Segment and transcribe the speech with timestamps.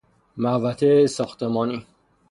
[0.37, 1.85] محوطه ساختمانی